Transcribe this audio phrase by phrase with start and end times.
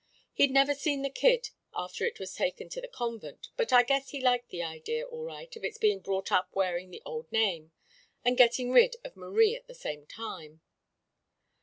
[0.33, 4.09] He'd never seen the kid after it was taken to the convent, but I guess
[4.09, 7.71] he liked the idea, all right, of its being brought up wearing the old name,
[8.25, 10.61] and gettin' rid of Marie at the same time.